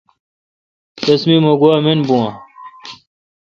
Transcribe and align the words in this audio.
رس 1.05 1.21
می 1.27 1.35
مہ 1.43 1.53
گوا 1.61 1.75
من 1.83 1.99
بھو 2.05 2.15
اؘ۔ 2.25 2.29